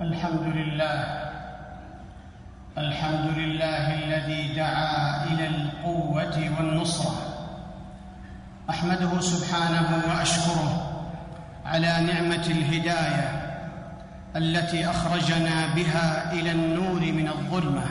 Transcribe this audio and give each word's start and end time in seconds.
الحمد 0.00 0.42
لله 0.54 1.04
الحمد 2.78 3.26
لله 3.36 3.94
الذي 3.94 4.54
دعا 4.54 5.24
إلى 5.24 5.46
القوة 5.46 6.50
والنصرة. 6.58 7.14
أحمده 8.70 9.20
سبحانه 9.20 10.02
وأشكره 10.08 11.02
على 11.66 12.00
نعمة 12.00 12.46
الهداية 12.46 13.26
التي 14.36 14.90
أخرجنا 14.90 15.66
بها 15.76 16.32
إلى 16.32 16.52
النور 16.52 17.00
من 17.00 17.28
الظلمة. 17.28 17.86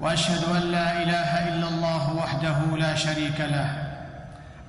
وأشهد 0.00 0.56
أن 0.56 0.62
لا 0.62 1.02
إله 1.02 1.48
إلا 1.48 1.68
الله 1.68 2.16
وحده 2.16 2.76
لا 2.76 2.94
شريك 2.94 3.40
له. 3.40 3.70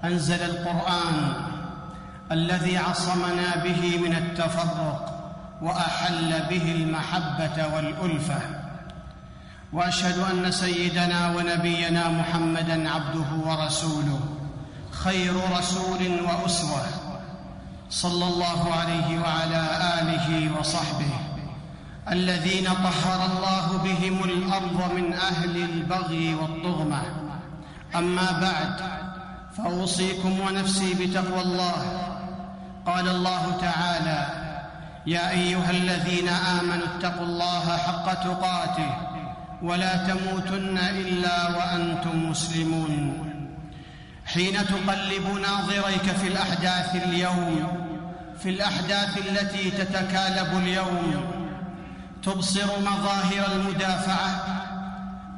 أنزل 0.04 0.41
القرآن 0.45 1.34
الذي 2.32 2.77
عصمنا 2.77 3.64
به 3.64 3.98
من 3.98 4.14
التفرق 4.14 5.16
وأحل 5.62 6.44
به 6.50 6.71
المحبة 6.71 7.75
والألفة. 7.75 8.39
وأشهد 9.74 10.20
أن 10.20 10.52
سيدنا 10.52 11.36
ونبينا 11.36 12.10
محمدا 12.10 12.89
عبده 12.89 13.29
ورسوله 13.46 14.20
خير 14.92 15.34
رسول 15.57 16.21
وأسوة. 16.25 16.86
صلى 17.89 18.25
الله 18.28 18.74
عليه 18.74 19.20
وعلى 19.20 19.62
آله 20.01 20.60
وصحبه. 20.60 21.14
الذين 22.12 22.65
طهر 22.65 23.26
الله 23.26 23.78
بهم 23.84 24.24
الأرض 24.24 24.93
من 24.96 25.14
أهل 25.14 25.57
البغي 25.57 26.36
والطغمة. 26.36 27.01
أما 27.96 28.32
بعد 28.32 28.76
فأوصيكم 29.57 30.39
ونفسي 30.39 30.93
بتقوى 30.93 31.42
الله. 31.42 32.08
قال 32.86 33.08
الله 33.09 33.58
تعالى 33.62 34.47
يا 35.08 35.31
أيها 35.31 35.70
الذين 35.70 36.30
آمنوا 36.30 36.86
اتقوا 36.86 37.25
الله 37.25 37.78
حق 37.78 38.14
تقاته 38.14 38.92
ولا 39.62 39.98
تموتن 39.98 40.78
إلا 40.78 41.50
وأنتم 41.50 42.30
مسلمون. 42.30 43.23
حين 44.26 44.54
تقلب 44.54 45.28
ناظريك 45.42 46.04
في 46.04 46.28
الأحداث 46.28 46.96
اليوم 46.96 47.68
في 48.40 48.50
الأحداث 48.50 49.18
التي 49.18 49.72
تتكالب 49.72 50.58
اليوم 50.58 51.26
تبصر 52.24 52.80
مظاهر 52.80 53.52
المدافعة 53.56 54.46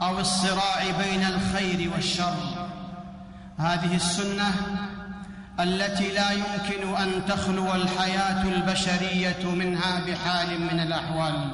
أو 0.02 0.19
الصراع 0.19 0.83
بين 1.03 1.23
الخير 1.25 1.91
والشر. 1.93 2.67
هذه 3.58 3.95
السنة 3.95 4.52
التي 5.59 6.11
لا 6.11 6.31
يمكن 6.31 6.95
أن 6.95 7.25
تخلو 7.27 7.75
الحياة 7.75 8.43
البشرية 8.43 9.43
منها 9.45 9.99
بحال 9.99 10.61
من 10.61 10.79
الأحوال. 10.79 11.52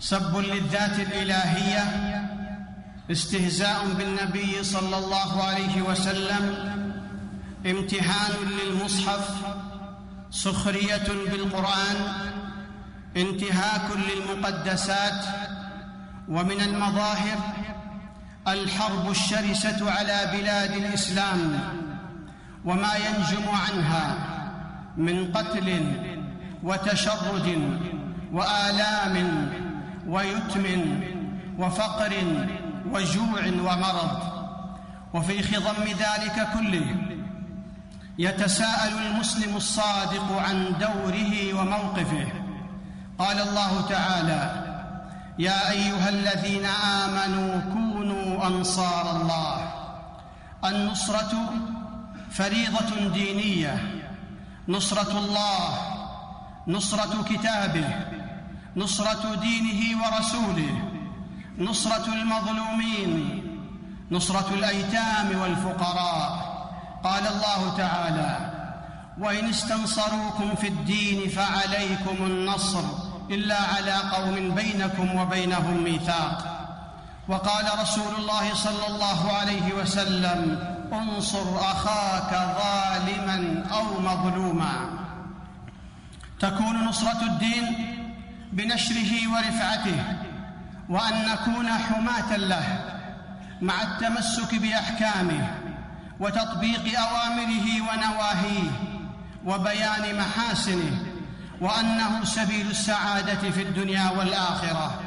سب 0.00 0.36
للذات 0.36 0.98
الإلهية 0.98 1.84
استهزاء 3.10 3.86
بالنبي 3.98 4.64
صلى 4.64 4.98
الله 4.98 5.42
عليه 5.42 5.82
وسلم 5.82 6.72
امتهان 7.66 8.32
للمصحف 8.62 9.28
سخرية 10.30 11.08
بالقرآن 11.30 11.96
انتهاك 13.16 13.90
للمقدسات 14.08 15.24
ومن 16.28 16.60
المظاهر 16.60 17.38
الحرب 18.48 19.10
الشرسة 19.10 19.90
على 19.90 20.30
بلاد 20.32 20.72
الإسلام. 20.72 21.60
وما 22.64 22.94
ينجم 22.94 23.48
عنها 23.48 24.16
من 24.96 25.32
قتل 25.32 25.96
وتشرد 26.62 27.78
وآلام 28.32 29.48
ويتم 30.08 30.64
وفقر 31.58 32.12
وجوع 32.92 33.42
ومرض 33.46 34.18
وفي 35.14 35.42
خضم 35.42 35.84
ذلك 35.84 36.48
كله 36.54 36.96
يتساءل 38.18 38.92
المسلم 39.06 39.56
الصادق 39.56 40.32
عن 40.48 40.74
دوره 40.80 41.60
وموقفه. 41.60 42.26
قال 43.18 43.40
الله 43.40 43.80
تعالى 43.88 44.42
يا 45.38 45.70
أيها 45.70 46.08
الذين 46.08 46.64
آمنوا 46.64 47.60
كونوا 47.72 48.46
أنصار 48.46 49.16
الله. 49.16 49.72
النصرة 50.64 51.34
فريضة 52.34 53.08
دينية. 53.14 54.02
نصرة 54.68 55.18
الله 55.18 55.68
نصرة 56.68 57.22
كتابه 57.28 57.88
نصرة 58.76 59.34
دينه 59.34 60.02
ورسوله 60.02 60.88
نصرة 61.58 62.06
المظلومين 62.12 63.42
نصرة 64.10 64.54
الأيتام 64.54 65.40
والفقراء. 65.40 66.52
قال 67.04 67.26
الله 67.26 67.76
تعالى 67.76 68.52
وإن 69.18 69.48
استنصروكم 69.48 70.54
في 70.54 70.68
الدين 70.68 71.28
فعليكم 71.28 72.16
النصر 72.26 72.84
إلا 73.30 73.56
على 73.56 73.92
قوم 73.92 74.54
بينكم 74.54 75.16
وبينهم 75.16 75.84
ميثاق 75.84 76.58
وقال 77.28 77.64
رسول 77.82 78.14
الله 78.18 78.54
صلى 78.54 78.86
الله 78.86 79.32
عليه 79.32 79.74
وسلم 79.80 80.71
انصر 80.92 81.56
اخاك 81.56 82.30
ظالما 82.30 83.64
أو 83.72 84.00
مظلوما. 84.00 84.88
تكون 86.40 86.84
نصرة 86.84 87.22
الدين 87.22 87.96
بنشره 88.52 89.28
ورفعته 89.32 90.04
وأن 90.88 91.28
نكون 91.28 91.68
حماة 91.68 92.36
له 92.36 92.84
مع 93.60 93.82
التمسك 93.82 94.54
بأحكامه 94.54 95.54
وتطبيق 96.20 97.00
أوامره 97.00 97.66
ونواهيه 97.80 98.70
وبيان 99.44 100.18
محاسنه 100.18 101.02
وأنه 101.60 102.24
سبيل 102.24 102.70
السعادة 102.70 103.50
في 103.50 103.62
الدنيا 103.62 104.10
والآخرة. 104.10 105.00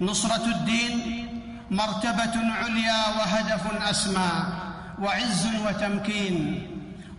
نصرة 0.00 0.44
الدين 0.44 1.26
مرتبة 1.70 2.54
عليا 2.54 3.08
وهدف 3.08 3.82
أسمى. 3.90 4.57
وعز 5.00 5.46
وتمكين 5.66 6.66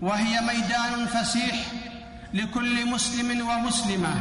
وهي 0.01 0.41
ميدان 0.41 1.05
فسيح 1.05 1.55
لكل 2.33 2.89
مسلم 2.89 3.47
ومسلمة. 3.49 4.15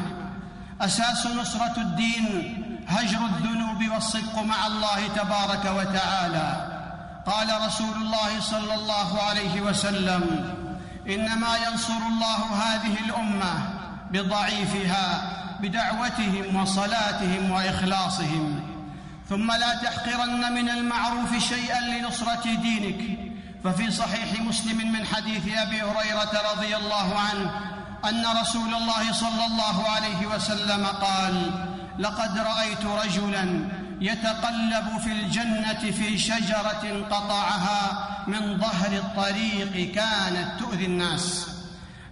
أساس 0.81 1.27
نصرة 1.27 1.75
الدين 1.77 2.55
هجر 2.89 3.19
الذنوب 3.19 3.89
والصدق 3.95 4.39
مع 4.39 4.67
الله 4.67 5.09
تبارك 5.17 5.65
وتعالى. 5.65 6.79
قال 7.27 7.67
رسول 7.67 7.97
الله 7.97 8.41
صلى 8.41 8.75
الله 8.75 9.23
عليه 9.23 9.61
وسلم 9.61 10.55
إنما 11.09 11.57
ينصر 11.57 12.01
الله 12.13 12.41
هذه 12.65 12.95
الأمة 13.05 13.53
بضعيفها 14.11 15.35
بدعوتهم 15.61 16.57
وصلاتهم 16.57 17.51
وإخلاصهم. 17.51 18.61
ثم 19.29 19.53
لا 19.53 19.75
تحقرن 19.75 20.53
من 20.53 20.69
المعروف 20.69 21.39
شيئا 21.49 21.81
لنصرة 21.81 22.45
دينك. 22.63 23.28
ففي 23.69 23.91
صحيح 23.91 24.41
مسلم 24.41 24.93
من 24.93 25.07
حديث 25.07 25.43
أبي 25.59 25.83
هريرة 25.83 26.43
رضي 26.53 26.77
الله 26.77 27.19
عنه 27.19 27.51
أن 28.09 28.25
رسول 28.41 28.75
الله 28.75 29.13
صلى 29.13 29.47
الله 29.47 29.89
عليه 29.89 30.27
وسلم 30.27 30.87
قال 30.87 31.51
لقد 31.99 32.39
رأيت 32.39 32.85
رجلا 32.85 33.69
يتقلب 34.01 34.99
في 35.05 35.13
الجنة 35.13 35.91
في 35.91 36.19
شجرة 36.19 37.07
قطعها 37.11 38.09
من 38.27 38.59
ظهر 38.59 38.93
الطريق 38.93 39.93
كانت 39.95 40.59
تؤذي 40.59 40.87
الناس. 40.87 41.49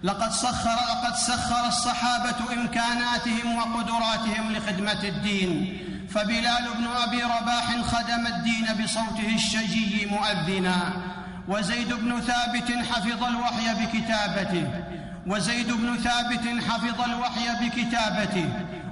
لقد 0.03 0.33
سخر 0.33 0.77
لقد 0.93 1.17
سخر 1.17 1.69
الصحابة 1.69 2.53
إمكاناتهم 2.53 3.57
وقدراتهم 3.57 4.53
لخدمة 4.53 5.03
الدين 5.05 5.79
فبلال 6.11 6.69
بن 6.79 6.87
أبي 6.87 7.23
رباح 7.23 7.77
خدم 7.81 8.27
الدين 8.27 8.85
بصوته 8.85 9.35
الشجي 9.35 10.07
مؤذنا 10.07 11.17
وزيد 11.49 11.95
بن 11.95 12.21
ثابت 12.21 12.73
حفظ 12.91 13.25
الوحي 13.25 13.75
بكتابته 13.75 14.69
وزيد 15.27 15.73
بن 15.73 15.97
ثابت 15.97 16.63
حفظ 16.69 17.01
الوحي 17.01 17.47
بكتابته 17.61 18.49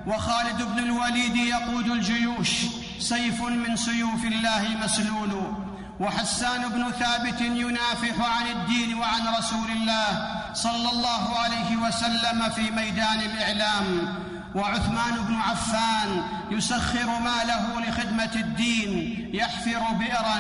وخالد 0.07 0.63
بن 0.63 0.79
الوليد 0.79 1.37
يقود 1.37 1.89
الجيوش 1.89 2.51
سيف 2.99 3.43
من 3.43 3.77
سيوف 3.77 4.25
الله 4.25 4.77
مسلول 4.85 5.53
وحسان 6.01 6.69
بن 6.69 6.91
ثابت 6.91 7.41
ينافح 7.41 8.17
عن 8.39 8.47
الدين 8.47 8.95
وعن 8.95 9.23
رسول 9.39 9.71
الله 9.71 10.29
صلى 10.55 10.91
الله 10.91 11.39
عليه 11.39 11.77
وسلم 11.77 12.49
في 12.51 12.71
ميدان 12.71 13.21
الإعلام. 13.21 14.15
وعثمان 14.55 15.15
بن 15.29 15.35
عفان 15.35 16.23
يسخر 16.51 17.07
ماله 17.19 17.81
لخدمة 17.81 18.31
الدين 18.35 19.31
يحفر 19.35 19.83
بئرا 19.93 20.39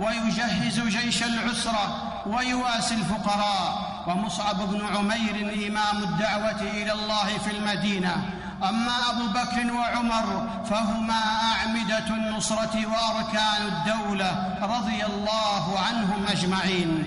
ويجهز 0.00 0.80
جيش 0.80 1.22
العسرة 1.22 2.12
ويواسي 2.26 2.94
الفقراء. 2.94 3.92
ومصعب 4.06 4.56
بن 4.56 4.86
عمير 4.96 5.66
إمام 5.68 6.02
الدعوة 6.02 6.60
إلى 6.60 6.92
الله 6.92 7.38
في 7.44 7.50
المدينة. 7.50 8.16
أما 8.68 9.10
أبو 9.10 9.26
بكر 9.26 9.72
وعمر 9.72 10.48
فهما 10.70 11.20
أعمدة 11.52 12.06
النصرة 12.08 12.86
وأركان 12.86 13.62
الدولة 13.66 14.58
رضي 14.62 15.04
الله 15.04 15.78
عنهم 15.78 16.26
أجمعين. 16.26 17.04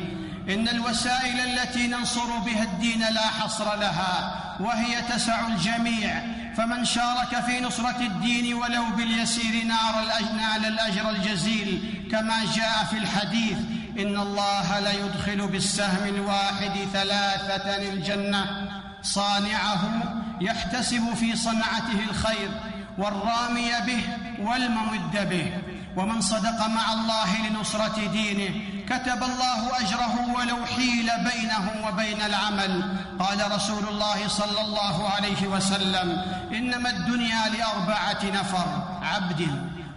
إن 0.49 0.67
الوسائل 0.67 1.39
التي 1.39 1.87
ننصر 1.87 2.37
بها 2.37 2.63
الدين 2.63 2.99
لا 2.99 3.27
حصر 3.27 3.75
لها 3.75 4.35
وهي 4.59 5.01
تسع 5.01 5.47
الجميع 5.47 6.21
فمن 6.57 6.85
شارك 6.85 7.43
في 7.45 7.61
نصرة 7.61 7.99
الدين 7.99 8.53
ولو 8.53 8.83
باليسير 8.97 9.65
نال 9.65 10.65
الأجر 10.65 11.09
الجزيل 11.09 12.03
كما 12.11 12.39
جاء 12.55 12.87
في 12.89 12.97
الحديث 12.97 13.57
إن 13.99 14.17
الله 14.17 14.79
ليدخل 14.79 15.47
بالسهم 15.47 16.15
الواحد 16.15 16.71
ثلاثة 16.93 17.77
الجنة 17.77 18.71
صانعه 19.01 20.03
يحتسب 20.41 21.13
في 21.13 21.35
صنعته 21.35 21.99
الخير 22.09 22.49
والرامي 22.97 23.71
به 23.87 24.03
والممد 24.39 25.29
به. 25.29 25.51
ومن 25.97 26.21
صدق 26.21 26.67
مع 26.67 26.93
الله 26.93 27.47
لنصرة 27.47 28.07
دينه 28.11 28.53
كتب 28.89 29.23
الله 29.23 29.79
أجره 29.79 30.15
ولو 30.35 30.65
حيل 30.65 31.09
بينه 31.31 31.87
وبين 31.87 32.21
العمل. 32.21 32.97
قال 33.19 33.51
رسول 33.51 33.87
الله 33.87 34.27
صلى 34.27 34.61
الله 34.61 35.09
عليه 35.09 35.47
وسلم 35.47 36.21
إنما 36.51 36.89
الدنيا 36.89 37.49
لأربعة 37.49 38.23
نفر 38.23 38.67
عبد 39.01 39.47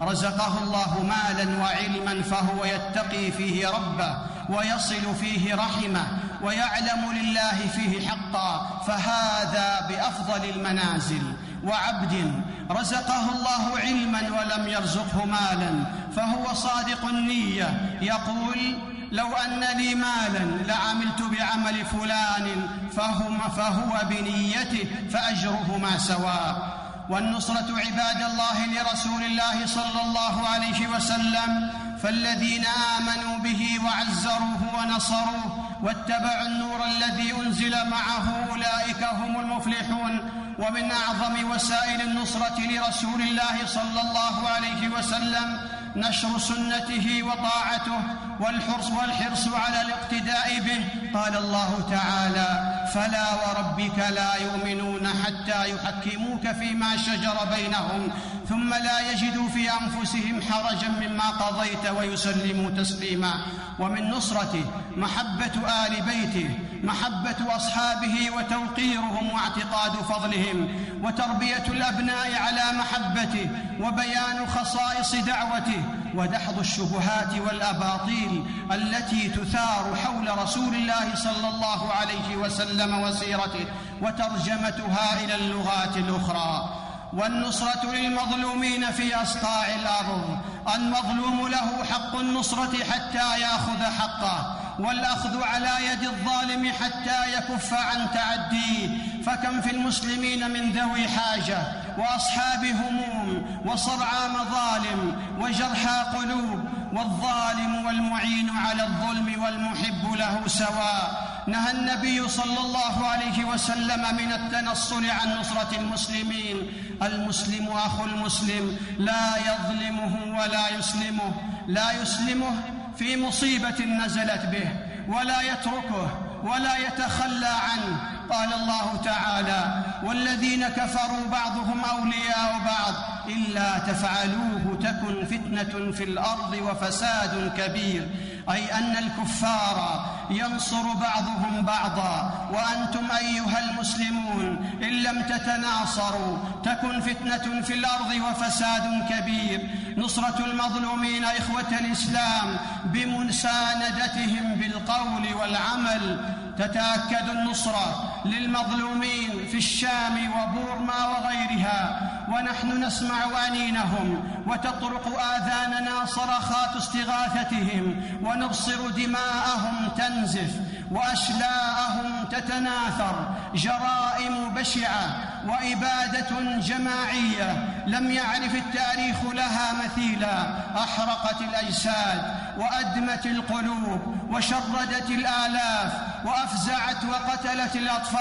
رزقه 0.03 0.59
الله 0.63 1.03
مالا 1.03 1.59
وعلما 1.63 2.23
فهو 2.23 2.65
يتقي 2.65 3.31
فيه 3.31 3.69
ربه 3.69 4.17
ويصل 4.49 5.15
فيه 5.21 5.55
رحمه 5.55 6.07
ويعلم 6.43 7.13
لله 7.13 7.59
فيه 7.75 8.09
حقا 8.09 8.81
فهذا 8.87 9.87
بأفضل 9.89 10.51
المنازل. 10.51 11.33
وعبد 11.65 12.43
رزقه 12.71 13.33
الله 13.33 13.79
علما 13.79 14.21
ولم 14.21 14.69
يرزقه 14.69 15.25
مالا 15.25 15.85
فهو 16.17 16.55
صادق 16.55 17.05
النية. 17.05 17.99
يقول 18.03 18.79
لو 19.13 19.37
أن 19.37 19.65
لي 19.77 19.95
مالا 19.95 20.45
لعملت 20.67 21.23
بعمل 21.23 21.85
فلان 21.85 22.69
فهو, 22.97 23.51
فهو 23.57 24.09
بنيته 24.11 24.89
فاجرهما 25.11 25.99
سواء 25.99 26.79
والنصرة 27.11 27.69
عباد 27.87 28.23
الله 28.23 28.67
لرسول 28.67 29.23
الله 29.23 29.67
صلى 29.67 30.01
الله 30.07 30.49
عليه 30.49 30.89
وسلم 30.89 31.71
فالذين 32.03 32.65
آمنوا 32.99 33.39
به 33.39 33.79
وعزروه 33.85 34.63
ونصروه 34.79 35.65
واتبعوا 35.83 36.47
النور 36.47 36.85
الذي 36.85 37.33
أنزل 37.47 37.89
معه 37.89 38.47
أولئك 38.51 39.05
هم 39.05 39.41
المفلحون. 39.41 40.21
ومن 40.59 40.91
أعظم 40.91 41.51
وسائل 41.51 42.01
النصرة 42.01 42.59
لرسول 42.59 43.21
الله 43.23 43.67
صلى 43.67 44.01
الله 44.01 44.49
عليه 44.49 44.89
وسلم 44.89 45.61
نشر 45.97 46.39
سنته 46.39 47.23
وطاعته 47.23 48.01
والحرص 48.41 48.91
والحرص 48.91 49.49
على 49.49 49.83
الاقتداء 49.83 50.61
به. 50.61 50.85
قال 51.21 51.37
الله 51.37 51.87
تعالى 51.91 52.78
فلا 52.95 53.27
وربك 53.35 53.99
لا 53.99 54.35
يؤمنون 54.37 55.09
حتى 55.09 55.71
يحكموك 55.75 56.49
فيما 56.53 56.97
شجر 56.97 57.37
بينهم 57.57 58.11
ثم 58.49 58.75
لا 58.75 59.13
يجدوا 59.13 59.49
في 59.49 59.71
أنفسهم 59.71 60.41
حرجا 60.43 60.89
مما 60.89 61.29
قضيت 61.31 61.91
ويسلموا 61.99 62.71
تسليما. 62.71 63.35
ومن 63.79 64.11
نصرته 64.11 64.65
محبة 64.97 65.55
آل 65.87 66.03
بيته 66.03 66.51
محبة 66.83 67.57
أصحابه 67.57 68.31
وتوقيرهم 68.37 69.31
واعتقاد 69.31 69.93
فضلهم 69.93 70.69
وتربية 71.03 71.65
الأبناء 71.69 72.35
على 72.35 72.79
محبته 72.79 73.51
وبيان 73.81 74.47
خصائص 74.47 75.15
دعوته 75.15 75.83
ودحض 76.15 76.59
الشبهات 76.59 77.35
والأباطيل 77.47 78.45
التي 78.73 79.29
تثار 79.29 79.97
حول 80.05 80.39
رسول 80.39 80.75
الله 80.75 81.15
صلى 81.15 81.49
الله 81.49 81.93
عليه 81.93 82.37
وسلم 82.37 83.03
وسيرته 83.03 83.67
وترجمتها 84.03 85.25
إلى 85.25 85.35
اللغات 85.35 85.97
الأخرى. 85.97 86.69
والنصرة 87.13 87.93
للمظلومين 87.93 88.91
في 88.91 89.15
أصقاع 89.15 89.67
الأرض. 89.75 90.39
المظلوم 90.77 91.49
له 91.49 91.85
حق 91.85 92.17
النصرة 92.17 92.85
حتى 92.85 93.41
يأخذ 93.41 93.83
حقه 93.83 94.57
والأخذ 94.79 95.43
على 95.43 95.71
يد 95.93 96.03
الظالم 96.03 96.73
حتى 96.73 97.33
يكف 97.33 97.75
عن 97.75 98.07
تعديه 98.15 98.89
فكم 99.29 99.61
في 99.61 99.71
المسلمين 99.71 100.51
من 100.51 100.73
ذوي 100.73 101.09
حاجة 101.09 101.59
وأصحاب 101.99 102.65
هموم 102.65 103.61
وصرعى 103.67 104.29
مظالم 104.29 105.17
وجرحى 105.41 106.19
قلوب 106.19 106.65
والظالم 106.93 107.85
والمعين 107.87 108.51
على 108.51 108.83
الظلم 108.83 109.43
والمحب 109.43 110.13
له 110.15 110.43
سواء. 110.47 111.29
نهى 111.47 111.71
النبي 111.71 112.29
صلى 112.29 112.61
الله 112.61 113.07
عليه 113.07 113.45
وسلم 113.45 114.17
من 114.17 114.33
التنصل 114.33 115.11
عن 115.11 115.39
نصرة 115.41 115.77
المسلمين. 115.79 116.57
المسلم 117.03 117.69
أخو 117.69 118.05
المسلم 118.05 118.77
لا 118.99 119.37
يظلمه 119.37 120.39
ولا 120.41 120.69
يسلمه 120.69 121.33
لا 121.67 121.93
يسلمه 122.03 122.53
في 122.97 123.17
مصيبة 123.17 123.85
نزلت 123.85 124.47
به 124.53 124.69
ولا 125.09 125.41
يتركه 125.41 126.19
ولا 126.45 126.77
يتخلى 126.77 127.47
عنه 127.47 128.18
قال 128.31 128.53
الله 128.53 129.01
تعالى 129.05 129.83
والذين 130.03 130.69
كفروا 130.69 131.27
بعضهم 131.33 131.85
أولياء 131.85 132.61
بعض 132.65 132.95
إلا 133.29 133.79
تفعلوه 133.79 134.79
تكن 134.83 135.25
فتنة 135.27 135.93
في 135.93 136.05
الأرض 136.05 136.53
وفساد 136.63 137.53
كبير. 137.57 138.09
أي 138.51 138.73
أن 138.79 138.97
الكفار 138.97 140.07
ينصر 140.31 140.83
بعضهم 140.83 141.63
بعضا. 141.63 142.49
وأنتم 142.53 143.07
أيها 143.19 143.59
المسلمون 143.59 144.71
إن 144.83 145.03
لم 145.03 145.23
تتناصروا 145.23 146.39
تكن 146.65 147.01
فتنة 147.01 147.63
في 147.63 147.75
الأرض 147.75 148.11
وفساد 148.11 149.07
كبير. 149.11 149.71
نصرة 149.97 150.45
المظلومين 150.45 151.25
إخوة 151.25 151.79
الإسلام 151.81 152.59
بمساندتهم 152.85 154.55
بالقول 154.55 155.35
والعمل. 155.35 156.35
تتأكد 156.59 157.29
النصرة. 157.29 158.18
للمظلومين 158.25 159.47
في 159.51 159.57
الشام 159.57 160.31
وبورما 160.33 161.07
وغيرها 161.07 162.01
ونحن 162.29 162.85
نسمع 162.85 163.47
انينهم 163.49 164.23
وتطرق 164.47 165.21
آذاننا 165.21 166.07
صرخات 166.07 166.77
استغاثتهم 166.77 168.03
ونبصر 168.23 168.91
دماءهم 168.91 169.89
تنزف 169.97 170.51
وأشلاءهم 170.91 172.25
تتناثر 172.31 173.29
جرائم 173.55 174.55
بشعة 174.55 175.29
وإبادة 175.47 176.59
جماعية. 176.59 177.69
لم 177.87 178.11
يعرف 178.11 178.55
التاريخ 178.55 179.17
لها 179.33 179.73
مثيلا 179.85 180.59
أحرقت 180.77 181.41
الأجساد 181.41 182.35
وأدمت 182.59 183.27
القلوب 183.27 184.17
وشردت 184.31 185.11
الآلاف 185.11 185.93
وأفزعت 186.25 187.05
وقتلت 187.05 187.77
الأطفال. 187.77 188.18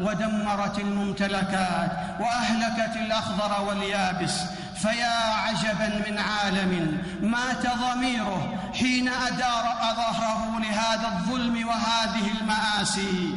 ودمرت 0.00 0.78
الممتلكات 0.78 1.90
وأهلكت 2.20 2.96
الأخضر 2.96 3.62
واليابس 3.68 4.34
فيا 4.76 5.34
عجبا 5.46 5.88
من 6.10 6.18
عالم 6.18 7.02
مات 7.22 7.66
ضميره 7.66 8.54
حين 8.74 9.08
أدار 9.08 9.64
ظهره 9.96 10.58
لهذا 10.58 11.08
الظلم 11.08 11.68
وهذه 11.68 12.30
المآسي. 12.40 13.34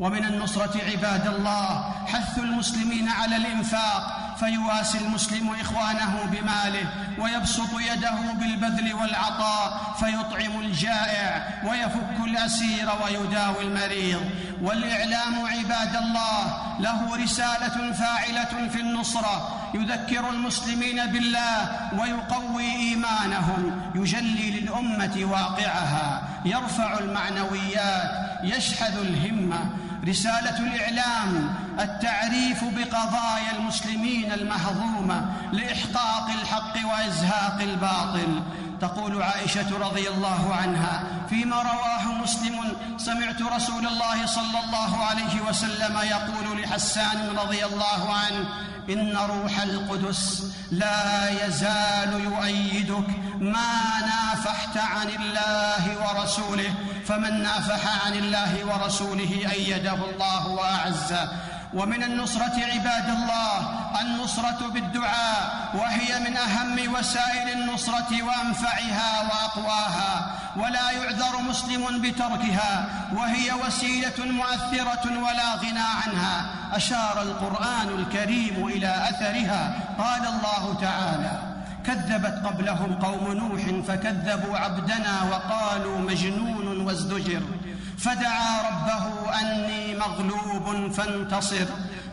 ومن 0.00 0.24
النصرة 0.24 0.80
عباد 0.90 1.26
الله 1.26 1.92
حث 2.06 2.38
المسلمين 2.38 3.08
على 3.08 3.36
الإنفاق 3.36 4.19
فيواسي 4.40 4.98
المسلم 4.98 5.50
إخوانه 5.60 6.24
بماله 6.32 6.86
ويبسط 7.18 7.80
يده 7.92 8.32
بالبذل 8.32 8.94
والعطاء 8.94 9.94
فيطعم 10.00 10.60
الجائع 10.60 11.60
ويفك 11.64 12.16
الأسير 12.24 12.88
ويداوي 13.04 13.62
المريض. 13.62 14.30
والإعلام 14.62 15.34
عباد 15.46 15.96
الله 15.96 16.62
له 16.80 17.16
رسالة 17.16 17.92
فاعلة 17.92 18.68
في 18.68 18.80
النصرة 18.80 19.60
يذكر 19.74 20.30
المسلمين 20.30 21.06
بالله 21.06 21.78
ويقوي 21.98 22.62
إيمانهم 22.64 23.90
يجلي 23.94 24.60
للأمة 24.60 25.20
واقعها 25.24 26.22
يرفع 26.44 26.98
المعنويات 26.98 28.10
يشحذ 28.44 28.98
الهمة 28.98 29.70
رسالة 30.04 30.58
الإعلام 30.58 31.54
التعريف 31.80 32.64
بقضايا 32.64 33.50
المسلمين 33.58 34.32
المهضومه 34.32 35.32
لإحقاق 35.52 36.30
الحق 36.42 36.74
وإزهاق 36.86 37.60
الباطل. 37.60 38.42
تقول 38.80 39.22
عائشة 39.22 39.78
رضي 39.78 40.08
الله 40.08 40.54
عنها 40.54 41.04
فيما 41.28 41.62
رواه 41.62 42.14
مسلم 42.22 42.72
سمعت 42.96 43.42
رسول 43.42 43.86
الله 43.86 44.26
صلى 44.26 44.58
الله 44.64 45.04
عليه 45.04 45.40
وسلم 45.48 45.98
يقول 45.98 46.62
لحسان 46.62 47.36
رضي 47.36 47.64
الله 47.64 48.14
عنه 48.14 48.48
إن 48.92 49.16
روح 49.16 49.62
القدس 49.62 50.42
لا 50.70 51.30
يزال 51.46 52.12
يؤيدك. 52.24 53.08
ما 53.40 53.72
نافحت 54.00 54.76
عن 54.76 55.08
الله 55.08 55.84
ورسوله 56.02 56.74
فمن 57.06 57.42
نافح 57.42 58.06
عن 58.06 58.14
الله 58.14 58.52
ورسوله 58.66 59.52
أيده 59.52 59.94
الله 59.94 60.48
واعزه 60.48 61.28
ومن 61.74 62.02
النصرة 62.02 62.64
عباد 62.74 63.08
الله 63.08 63.80
النصرة 64.00 64.68
بالدعاء 64.74 65.70
وهي 65.74 66.30
من 66.30 66.36
أهم 66.36 66.94
وسائل 66.94 67.48
النصرة 67.58 68.22
وأنفعها 68.22 69.22
وأقواها 69.22 70.30
ولا 70.56 70.90
يعذر 70.90 71.40
مسلم 71.48 72.02
بتركها 72.02 72.86
وهي 73.12 73.52
وسيلة 73.66 74.18
مؤثرة 74.18 75.18
ولا 75.18 75.54
غنى 75.54 75.86
عنها 76.04 76.46
أشار 76.72 77.22
القرآن 77.22 77.88
الكريم 77.88 78.66
إلى 78.66 79.08
أثرها 79.10 79.74
قال 79.98 80.22
الله 80.26 80.78
تعالى 80.80 81.50
كذبت 81.86 82.46
قبلهم 82.46 82.94
قوم 82.94 83.32
نوح 83.32 83.62
فكذبوا 83.88 84.58
عبدنا 84.58 85.22
وقالوا 85.30 85.98
مجنون 85.98 86.80
وازدجر 86.80 87.42
فدعا 88.00 88.62
ربه 88.68 89.40
أني 89.40 89.94
مغلوب 89.94 90.92
فانتصر 90.92 91.66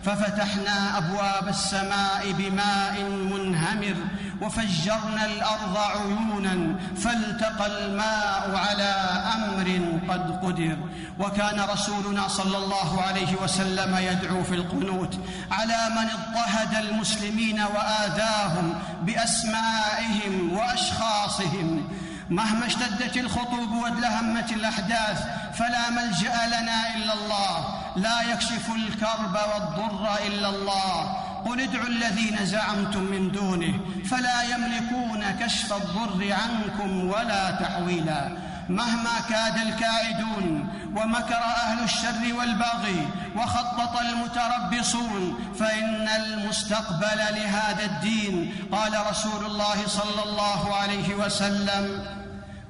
ففتحنا 0.04 0.98
أبواب 0.98 1.48
السماء 1.48 2.32
بماء 2.32 3.02
منهمر 3.04 3.96
وفجرنا 4.42 5.26
الأرض 5.26 5.78
عيونا 5.78 6.76
فالتقى 6.98 7.68
الماء 7.68 8.56
على 8.56 8.94
أمر 9.36 9.68
قد 10.10 10.46
قدر. 10.46 10.78
وكان 11.20 11.60
رسولنا 11.70 12.28
صلى 12.28 12.58
الله 12.58 13.02
عليه 13.02 13.36
وسلم 13.44 13.98
يدعو 13.98 14.44
في 14.44 14.56
القنوت 14.56 15.20
على 15.52 15.78
من 15.96 16.10
اضطهد 16.10 16.86
المسلمين 16.86 17.60
وآذاهم 17.62 18.74
بأسمائهم 19.02 20.54
وأشخاصهم. 20.58 21.87
مهما 22.30 22.66
اشتدت 22.66 23.18
الخطوب 23.18 23.72
وادلهمت 23.72 24.52
الأحداث 24.52 25.24
فلا 25.54 25.90
ملجأ 25.90 26.36
لنا 26.48 26.96
إلا 26.96 27.14
الله. 27.14 27.82
لا 27.96 28.22
يكشف 28.22 28.72
الكرب 28.72 29.38
والضر 29.54 30.08
إلا 30.28 30.50
الله. 30.50 31.24
قل 31.46 31.62
ادعوا 31.62 31.88
الذين 31.88 32.46
زعمتم 32.46 33.04
من 33.04 33.32
دونه 33.32 33.74
فلا 34.10 34.44
يملكون 34.44 35.24
كشف 35.40 35.74
الضر 35.74 36.34
عنكم 36.34 37.08
ولا 37.10 37.52
تحويلا. 37.52 38.38
مهما 38.70 39.20
كاد 39.30 39.58
الكائدون 39.58 40.70
ومكر 40.96 41.44
أهل 41.64 41.84
الشر 41.84 42.34
والبغي 42.34 43.08
وخطط 43.36 44.00
المتربصون 44.02 45.54
فإن 45.60 46.08
المستقبل 46.08 47.18
لهذا 47.18 47.86
الدين. 47.86 48.54
قال 48.72 48.94
رسول 49.10 49.46
الله 49.46 49.88
صلى 49.88 50.24
الله 50.24 50.76
عليه 50.76 51.16
وسلم 51.16 52.17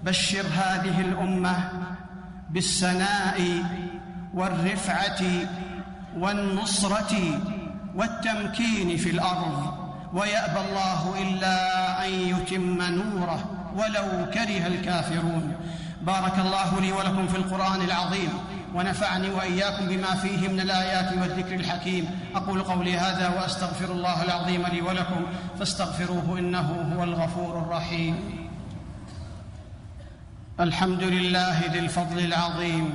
بشر 0.08 0.46
هذه 0.56 1.02
الأمة 1.02 1.72
بالسناء 2.50 3.42
والرفعة 4.34 5.22
والنصرة 6.18 7.40
والتمكين 7.96 8.98
في 8.98 9.10
الأرض 9.10 9.74
ويأبى 10.14 10.60
الله 10.70 11.22
إلا 11.22 11.58
أن 12.06 12.12
يتم 12.12 12.82
نوره 12.82 13.46
ولو 13.76 14.32
كره 14.34 14.68
الكافرون. 14.68 15.54
بارك 16.02 16.40
الله 16.40 16.82
لي 16.82 16.92
ولكم 16.92 17.28
في 17.28 17.38
القرآن 17.38 17.82
العظيم 17.82 18.30
ونفعني 18.76 19.30
وإياكم 19.30 19.88
بما 19.88 20.16
فيه 20.16 20.48
من 20.48 20.60
الآيات 20.60 21.18
والذكر 21.18 21.56
الحكيم. 21.56 22.10
أقول 22.36 22.64
قولي 22.64 22.98
هذا 22.98 23.30
وأستغفر 23.30 23.92
الله 23.92 24.24
العظيم 24.24 24.66
لي 24.72 24.82
ولكم 24.82 25.22
فاستغفروه 25.60 26.40
إنه 26.40 26.96
هو 26.96 27.04
الغفور 27.04 27.60
الرحيم. 27.60 28.47
الحمد 30.60 31.04
لله 31.04 31.60
ذي 31.72 31.80
الفضل 31.80 32.20
العظيم. 32.20 32.94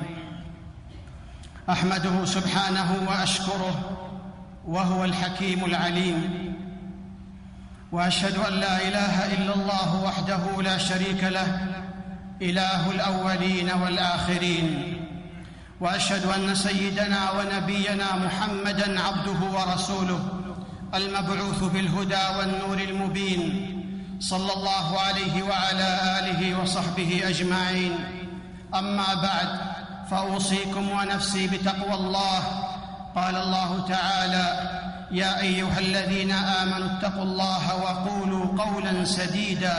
أحمده 1.70 2.24
سبحانه 2.24 3.06
وأشكره 3.08 3.98
وهو 4.66 5.04
الحكيم 5.04 5.64
العليم. 5.64 6.54
وأشهد 7.92 8.36
أن 8.36 8.52
لا 8.52 8.88
إله 8.88 9.34
إلا 9.34 9.54
الله 9.54 10.02
وحده 10.04 10.62
لا 10.62 10.78
شريك 10.78 11.24
له 11.24 11.66
إله 12.42 12.90
الأولين 12.90 13.70
والآخرين. 13.70 14.96
وأشهد 15.80 16.24
أن 16.26 16.54
سيدنا 16.54 17.30
ونبينا 17.30 18.16
محمدا 18.16 19.00
عبده 19.00 19.40
ورسوله 19.58 20.28
المبعوث 20.94 21.62
بالهدى 21.62 22.24
والنور 22.38 22.78
المبين. 22.78 23.71
صلى 24.22 24.52
الله 24.52 24.98
عليه 25.00 25.42
وعلى 25.42 25.88
آله 26.18 26.62
وصحبه 26.62 27.22
أجمعين. 27.24 27.92
أما 28.74 29.14
بعد 29.14 29.48
فأوصيكم 30.10 30.90
ونفسي 30.90 31.46
بتقوى 31.46 31.94
الله. 31.94 32.42
قال 33.16 33.36
الله 33.36 33.86
تعالى 33.88 34.46
يا 35.10 35.40
أيها 35.40 35.78
الذين 35.78 36.32
آمنوا 36.32 36.98
اتقوا 36.98 37.22
الله 37.22 37.76
وقولوا 37.82 38.64
قولا 38.64 39.04
سديدا. 39.04 39.78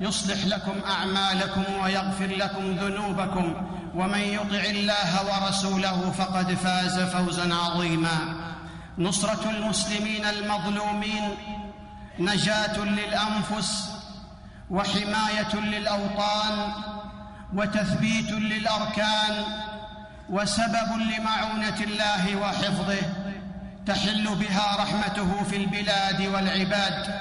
يصلح 0.00 0.46
لكم 0.46 0.74
أعمالكم 0.90 1.64
ويغفر 1.84 2.26
لكم 2.26 2.76
ذنوبكم. 2.76 3.54
ومن 3.94 4.20
يطع 4.20 4.64
الله 4.70 5.10
ورسوله 5.28 6.12
فقد 6.18 6.54
فاز 6.54 6.98
فوزا 6.98 7.54
عظيما. 7.54 8.18
نصرة 8.98 9.50
المسلمين 9.50 10.24
المظلومين 10.24 11.24
نجاة 12.18 12.78
للأنفس 12.78 13.90
وحماية 14.70 15.54
للأوطان 15.54 16.72
وتثبيت 17.54 18.30
للأركان 18.30 19.44
وسبب 20.30 20.90
لمعونة 20.96 21.80
الله 21.80 22.36
وحفظه. 22.36 23.02
تحل 23.86 24.34
بها 24.34 24.76
رحمته 24.76 25.42
في 25.50 25.56
البلاد 25.56 26.20
والعباد. 26.22 27.14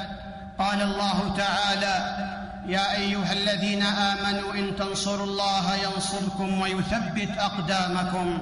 قال 0.60 0.82
الله 0.82 1.36
تعالى 1.38 2.28
يا 2.68 2.96
أيها 2.96 3.34
الذين 3.34 3.82
آمنوا 3.84 4.54
إن 4.54 4.76
تنصروا 4.76 5.26
الله 5.26 5.76
ينصركم 5.76 6.62
ويثبت 6.62 7.38
أقدامكم. 7.38 8.42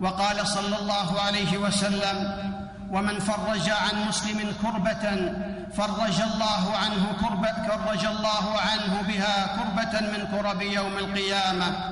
وقال 0.00 0.46
صلى 0.46 0.78
الله 0.78 1.20
عليه 1.20 1.58
وسلم 1.58 2.46
ومن 2.90 3.18
فرج 3.18 3.70
عن 3.70 4.08
مسلم 4.08 4.52
كربة 4.62 5.32
فرج 5.74 6.20
الله 6.20 6.76
عنه 6.76 7.16
كربة 7.20 7.52
فرج 7.68 8.04
الله 8.06 8.60
عنه 8.60 9.02
بها 9.08 9.56
كربة 9.56 10.00
من 10.00 10.26
كرب 10.30 10.62
يوم 10.62 10.98
القيامة. 10.98 11.90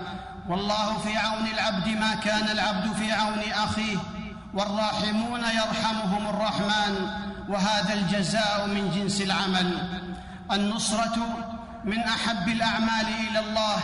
والله 0.48 0.98
في 0.98 1.16
عون 1.16 1.46
العبد 1.46 1.88
ما 1.88 2.14
كان 2.14 2.48
العبد 2.48 2.92
في 2.92 3.12
عون 3.12 3.42
أخيه. 3.52 3.96
والراحمون 4.54 5.40
يرحمهم 5.40 6.26
الرحمن. 6.26 7.10
وهذا 7.48 7.94
الجزاء 7.94 8.66
من 8.66 8.90
جنس 8.90 9.20
العمل. 9.20 9.88
النصرة 10.52 11.16
من 11.84 11.98
أحب 11.98 12.48
الأعمال 12.48 13.06
إلى 13.30 13.38
الله. 13.40 13.76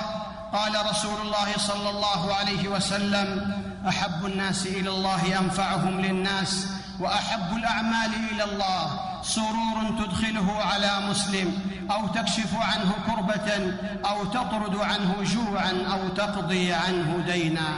قال 0.53 0.87
رسول 0.91 1.21
الله 1.21 1.57
صلى 1.57 1.91
الله 1.91 2.35
عليه 2.35 2.69
وسلم 2.69 3.53
أحب 3.89 4.27
الناس 4.27 4.67
إلى 4.67 4.89
الله 4.89 5.39
أنفعهم 5.39 6.01
للناس. 6.01 6.67
وأحب 7.01 7.57
الأعمال 7.57 8.13
إلى 8.33 8.45
الله. 8.45 9.01
سرور 9.23 9.79
تدخله 9.99 10.49
على 10.63 10.91
مسلم 11.11 11.49
أو 11.91 12.07
تكشف 12.07 12.53
عنه 12.55 12.91
كربة 13.07 13.75
أو 14.09 14.25
تطرد 14.25 14.77
عنه 14.77 15.15
جوعا 15.23 15.73
أو 15.93 16.09
تقضي 16.09 16.73
عنه 16.73 17.25
دينا. 17.27 17.69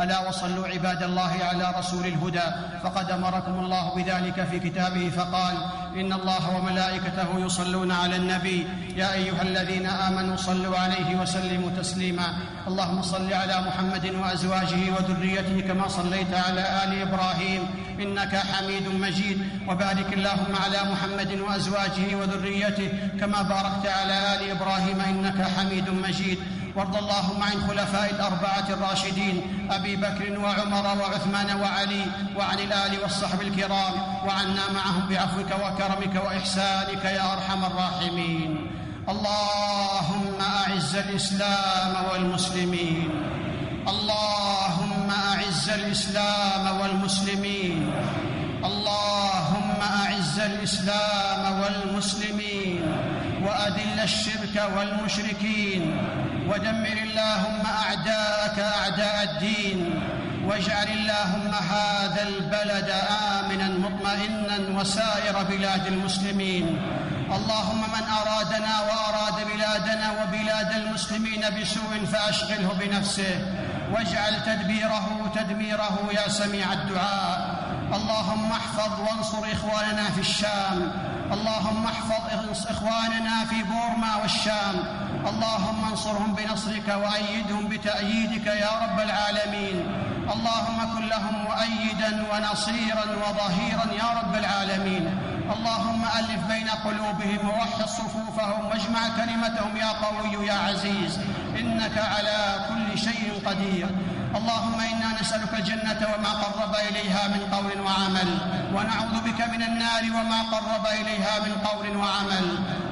ألا 0.00 0.28
وصلوا 0.28 0.68
عباد 0.68 1.02
الله 1.02 1.32
على 1.50 1.74
رسول 1.78 2.06
الهدى. 2.06 2.48
فقد 2.82 3.10
أمركم 3.10 3.58
الله 3.58 3.94
بذلك 3.94 4.48
في 4.50 4.58
كتابه 4.58 5.10
فقال 5.10 5.56
إن 5.96 6.12
الله 6.12 6.56
وملائكته 6.56 7.28
يصلون 7.38 7.92
على 7.92 8.16
النبي. 8.16 8.66
يا 8.96 9.12
أيها 9.12 9.42
الذين 9.42 9.86
آمنوا 9.86 10.36
صلوا 10.36 10.78
عليه 10.78 11.20
وسلموا 11.20 11.70
تسليما. 11.70 12.28
اللهم 12.68 13.02
صل 13.02 13.32
على 13.32 13.56
محمد 13.60 14.14
وأزواجه 14.14 14.82
وذريته 14.96 15.60
كما 15.68 15.88
صليت 15.88 16.34
على 16.34 16.64
آل 16.84 17.02
إبراهيم. 17.02 17.62
انك 18.00 18.36
حميد 18.36 18.88
مجيد. 18.88 19.38
وبارك 19.68 20.12
اللهم 20.12 20.52
على 20.64 20.80
محمد 20.92 21.38
وأزواجه 21.40 22.14
وذريته 22.14 22.88
كما 23.20 23.42
باركت 23.42 23.86
على 23.86 24.16
آل 24.34 24.50
إبراهيم 24.50 25.00
إنك 25.00 25.42
حميد 25.56 25.90
مجيد. 25.90 26.38
وارض 26.76 26.96
اللهم 26.96 27.42
عن 27.42 27.68
خلفاء 27.68 28.10
الأربعة 28.10 28.66
الراشدين 28.70 29.68
أبي 29.70 29.96
بكر 29.96 30.38
وعمر 30.38 30.86
وعثمان 31.00 31.60
وعلي 31.60 32.04
وعن 32.36 32.58
الآل 32.58 33.02
والصحب 33.02 33.42
الكرام 33.42 33.94
وعنا 34.26 34.64
معهم 34.74 35.08
بعفوك 35.10 35.50
وكرمك 35.50 36.14
وإحسانك 36.24 37.04
يا 37.04 37.32
أرحم 37.32 37.64
الراحمين. 37.64 38.70
اللهم 39.08 40.34
أعز 40.40 40.96
الإسلام 40.96 41.94
والمسلمين. 42.12 43.10
اللهم 43.88 45.08
الإسلام 45.74 46.80
والمسلمين. 46.80 47.92
اللهم 48.64 49.78
أعز 49.82 50.38
الإسلام 50.40 51.60
والمسلمين 51.60 52.82
وأذل 53.42 54.00
الشرك 54.00 54.56
والمشركين. 54.76 55.82
ودمر 56.48 56.96
اللهم 57.08 57.62
أعداءك 57.66 58.58
أعداء 58.58 59.16
الدين. 59.22 60.00
واجعل 60.46 60.88
اللهم 60.88 61.52
هذا 61.54 62.22
البلد 62.22 62.90
آمنا 63.38 63.68
مطمئنا 63.68 64.80
وسائر 64.80 65.42
بلاد 65.42 65.86
المسلمين. 65.86 66.66
اللهم 67.30 67.80
من 67.80 68.04
أرادنا 68.20 68.74
وأراد 68.88 69.38
بلادنا 69.54 70.06
وبلاد 70.18 70.70
المسلمين 70.76 71.42
بسوء 71.60 71.92
فأشغله 72.12 72.68
بنفسه. 72.80 73.36
واجعل 73.92 74.44
تدبيره 74.46 75.30
تدميره 75.34 76.08
يا 76.12 76.28
سميع 76.28 76.72
الدعاء. 76.72 77.60
اللهم 77.94 78.52
احفظ 78.52 79.00
وانصر 79.00 79.52
إخواننا 79.52 80.10
في 80.10 80.20
الشام. 80.20 80.92
اللهم 81.32 81.86
احفظ 81.86 82.24
إخواننا 82.70 83.44
في 83.50 83.62
بورما 83.62 84.16
والشام. 84.22 84.76
اللهم 85.28 85.84
انصرهم 85.90 86.34
بنصرك 86.34 86.88
وأيدهم 86.88 87.68
بتأييدك 87.68 88.46
يا 88.46 88.70
رب 88.82 89.00
العالمين. 89.00 89.76
اللهم 90.34 90.78
كن 90.94 91.08
لهم 91.08 91.34
مؤيدا 91.44 92.24
ونصيرا 92.30 93.04
وظهيرا 93.22 93.86
يا 94.02 94.08
رب 94.20 94.34
العالمين. 94.34 95.04
اللهم 95.54 96.02
ألف 96.18 96.40
بين 96.48 96.68
قلوبهم 96.68 97.48
ووحد 97.48 97.86
صفوفهم 97.86 98.66
واجمع 98.66 99.02
كلمتهم 99.16 99.76
يا 99.76 99.90
قوي 100.04 100.46
يا 100.46 100.54
عزيز. 100.54 101.18
إنك 101.58 101.98
على 101.98 102.66
كل 102.68 102.98
شيء 102.98 103.42
قدير. 103.46 103.88
اللهم 104.36 104.80
إنا 104.80 105.20
نسألك 105.20 105.54
الجنة 105.54 106.00
وما 106.14 106.30
قرب 106.30 106.74
إليها 106.88 107.28
من 107.28 107.42
قول 107.54 107.80
وعمل 107.86 108.28
ونعوذ 108.74 109.16
بك 109.26 109.40
من 109.52 109.62
النار 109.62 110.02
وما 110.16 110.40
قرب 110.42 110.86
إليها 111.00 111.34
من 111.40 111.52
قول 111.68 111.96
وعمل. 111.96 112.46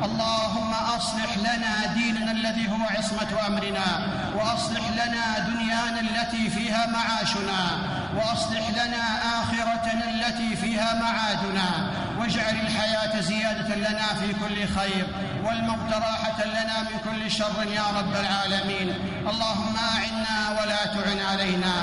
اللهم 0.05 0.73
أصلح 0.97 1.31
لنا 1.39 1.95
ديننا 1.95 2.33
الذي 2.33 2.71
هو 2.71 2.83
عصمة 2.97 3.47
أمرنا 3.47 3.89
وأصلح 4.35 4.85
لنا 5.01 5.39
دنيانا 5.39 6.01
التي 6.01 6.51
فيها 6.51 6.87
معاشنا 6.87 7.61
وأصلح 8.17 8.65
لنا 8.71 9.05
آخرتنا 9.41 10.05
التي 10.11 10.57
فيها 10.57 10.95
معادنا. 10.95 11.69
واجعل 12.19 12.57
الحياة 12.61 13.21
زيادة 13.21 13.75
لنا 13.75 14.07
في 14.21 14.33
كل 14.33 14.69
خير 14.79 15.07
والموت 15.45 15.93
راحة 15.93 16.45
لنا 16.45 16.77
من 16.83 16.99
كل 17.05 17.31
شر 17.31 17.59
يا 17.75 17.85
رب 17.99 18.13
العالمين. 18.13 18.89
اللهم 19.31 19.77
أعنا 19.95 20.61
ولا 20.61 20.85
تعن 20.95 21.21
علينا 21.31 21.75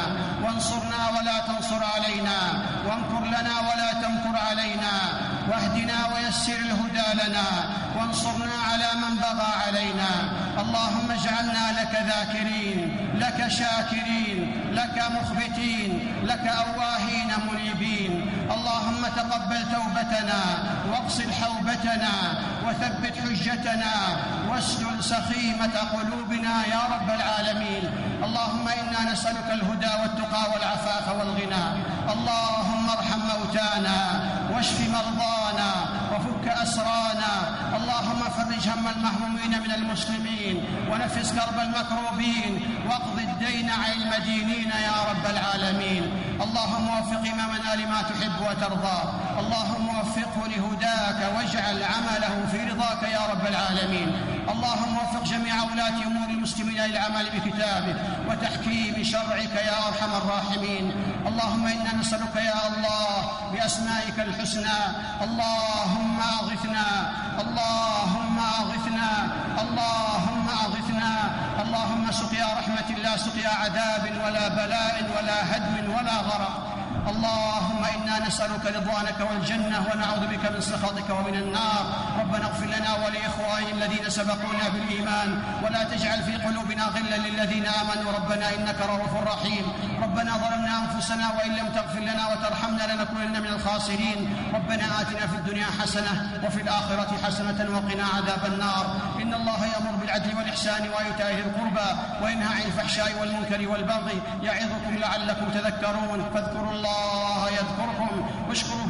وانصرنا 0.43 1.09
ولا 1.15 1.37
تنصر 1.47 1.83
علينا 1.83 2.37
وامكر 2.85 3.25
لنا 3.25 3.55
ولا 3.59 3.93
تمكر 3.93 4.35
علينا. 4.49 4.93
واهدنا 5.49 5.99
ويسر 6.13 6.59
الهدى 6.67 7.09
لنا 7.21 7.47
وانصرنا 7.95 8.57
على 8.71 8.89
من 9.01 9.15
بغى 9.15 9.51
علينا. 9.67 10.11
اللهم 10.59 11.11
اجعلنا 11.11 11.65
لك 11.79 11.93
ذاكرين 12.11 12.79
لك 13.15 13.47
شاكرين 13.47 14.39
لك 14.71 14.97
مخبتين 15.15 15.91
لك 16.23 16.45
أواهين 16.47 17.29
منيبين. 17.51 18.31
اللهم 18.51 19.01
تقبل 19.15 19.61
توبتنا 19.75 20.41
واغسل 20.91 21.33
حوبتنا 21.33 22.13
وثبت 22.65 23.15
حجتنا 23.23 23.93
واسلل 24.49 25.03
سخيمة 25.03 25.75
قلوبنا 25.93 26.65
يا 26.73 26.81
رب 26.93 27.09
العالمين. 27.09 27.83
اللهم 28.23 28.65
إنا 28.67 29.11
نسألك 29.11 29.47
الهدى 29.51 29.91
والتقى 30.01 30.43
والعفاف 30.51 31.05
والغنى. 31.17 31.65
اللهم 32.13 32.89
ارحم 32.89 33.21
موتانا 33.33 33.99
واشف 34.55 34.79
مرضانا 34.89 35.71
وفك 36.11 36.47
أسرانا 36.47 37.33
اللهم 37.77 38.21
فرج 38.37 38.69
هم 38.69 38.87
المهمومين 38.87 39.53
من 39.63 39.71
المسلمين 39.71 40.55
ونفس 40.91 41.31
كرب 41.31 41.57
المكروبين 41.59 42.51
واقض 42.87 43.19
الدين 43.19 43.69
عن 43.69 43.91
المدينين 43.91 44.69
يا 44.69 44.97
رب 45.09 45.25
العالمين. 45.25 46.03
اللهم 46.41 46.87
وفق 46.87 47.23
إمامنا 47.33 47.71
لما 47.81 48.01
تحب 48.01 48.37
وترضى. 48.41 49.01
اللهم 49.39 49.87
وفقه 49.99 50.47
لهداك 50.47 51.19
واجعل 51.35 51.83
عمله 51.83 52.45
في 52.51 52.59
رضاك 52.71 53.03
يا 53.03 53.23
رب 53.31 53.45
العالمين. 53.47 54.09
اللهم 54.53 54.97
وفق 54.97 55.23
جميع 55.23 55.63
ولاة 55.63 55.97
أمور 56.07 56.29
المسلمين 56.29 56.81
للعمل 56.81 57.25
بكتابك 57.35 57.97
وتحكيم 58.27 59.03
شرعك 59.03 59.55
يا 59.69 59.77
أرحم 59.87 60.11
الراحمين. 60.21 60.85
اللهم 61.27 61.67
إنا 61.67 61.95
نسألك 61.99 62.35
يا 62.35 62.61
الله 62.67 63.15
بأسمائك 63.53 64.19
الحسنى. 64.19 64.79
اللهم 65.25 66.17
أغثنا 66.39 66.87
اللهم 67.43 68.37
أغثنا 68.61 69.09
اللهم 69.63 70.47
أغثنا. 70.65 71.11
اللهم 71.63 72.11
سقيا 72.11 72.47
رحمة 72.59 72.89
لا 73.03 73.17
سقيا 73.17 73.49
عذاب 73.49 74.03
ولا 74.23 74.47
بلاء 74.47 74.95
ولا 75.15 75.37
هدم 75.51 75.75
ولا 75.95 76.15
غرق. 76.29 76.55
اللهم 77.11 77.81
إنا 77.95 78.15
نسألك 78.27 78.65
رضوانك 78.65 79.19
والجنة 79.29 79.77
ونعوذ 79.87 80.23
بك 80.27 80.43
من 80.53 80.61
سخطك 80.61 81.09
ومن 81.09 81.35
النار. 81.35 81.83
ربنا 82.19 82.45
اغفر 82.45 82.65
لنا 82.65 82.91
ولاخواننا 82.93 83.14
الذين 83.77 84.05
سبقونا 84.09 84.65
بالإيمان 84.73 85.29
ولا 85.63 85.83
تجعل 85.83 86.19
في 86.27 86.35
قلوبنا 86.45 86.83
غلا 86.95 87.17
للذين 87.25 87.65
آمنوا. 87.81 88.11
ربنا 88.17 88.45
إنك 88.55 88.79
رؤوف 88.91 89.13
رحيم. 89.31 89.65
ربنا 90.03 90.31
ظلمنا 90.43 90.73
أنفسنا 90.83 91.25
وإن 91.35 91.51
لم 91.59 91.67
تغفر 91.77 91.99
لنا 91.99 92.23
وترحمنا 92.31 92.83
لنكونن 92.91 93.35
من 93.43 93.51
الخاسرين. 93.55 94.19
ربنا 94.53 94.85
آتنا 95.01 95.27
في 95.31 95.35
الدنيا 95.35 95.69
حسنة 95.79 96.13
وفي 96.43 96.61
الآخرة 96.61 97.11
حسنة 97.23 97.59
وقنا 97.75 98.05
عذاب 98.15 98.43
النار. 98.53 98.85
إن 99.21 99.33
الله 99.33 99.59
يأمر 99.73 99.93
بالعدل 100.01 100.37
والإحسان 100.37 100.83
وإيتاء 100.93 101.29
ذي 101.35 101.43
القربى 101.47 101.89
وينهى 102.23 102.53
عن 102.55 102.61
الفحشاء 102.69 103.09
والمنكر 103.19 103.61
والبغي 103.71 104.17
يعظكم 104.43 104.93
لعلكم 105.03 105.45
تذكرون. 105.57 106.19
فاذكروا 106.33 106.71
الله 106.71 107.41
يذكركم 107.59 108.09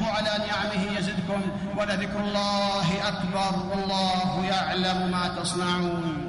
واشكروه 0.06 0.12
على 0.12 0.46
نعمه 0.48 0.98
يزدكم 0.98 1.42
ولذكر 1.78 2.20
الله 2.20 3.08
أكبر 3.08 3.70
والله 3.70 4.46
يعلم 4.46 5.12
ما 5.12 5.28
تصنعون. 5.42 6.25